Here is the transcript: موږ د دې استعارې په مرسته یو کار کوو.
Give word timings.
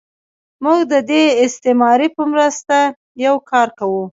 موږ 0.63 0.79
د 0.91 0.93
دې 1.09 1.23
استعارې 1.43 2.07
په 2.15 2.23
مرسته 2.31 2.77
یو 3.25 3.35
کار 3.49 3.67
کوو. 3.79 4.03